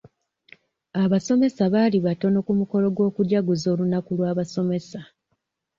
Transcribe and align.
Abasomesa 1.03 1.63
baali 1.73 1.97
batono 2.07 2.37
ku 2.45 2.51
mukolo 2.59 2.87
gw'okujaguza 2.95 3.67
olunaku 3.73 4.09
lw'abasomesa. 4.17 5.01